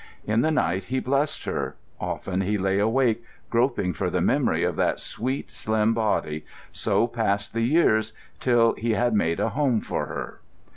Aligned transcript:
In 0.25 0.41
the 0.41 0.49
night 0.49 0.85
he 0.85 0.99
blessed 0.99 1.45
her; 1.45 1.75
often 1.99 2.41
he 2.41 2.57
lay 2.57 2.79
awake, 2.79 3.23
groping 3.51 3.93
for 3.93 4.09
the 4.09 4.19
memory 4.19 4.63
of 4.63 4.75
that 4.77 4.99
sweet 4.99 5.51
slim 5.51 5.93
body.... 5.93 6.43
So 6.71 7.05
passed 7.05 7.53
the 7.53 7.61
years 7.61 8.11
till 8.39 8.73
he 8.73 8.93
had 8.93 9.13
made 9.13 9.39
a 9.39 9.49
home 9.49 9.79
for 9.79 10.07
her. 10.07 10.39